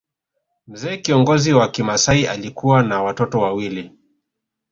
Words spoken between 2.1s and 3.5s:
alikuwa na watoto